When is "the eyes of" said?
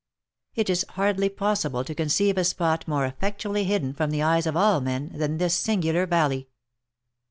4.09-4.57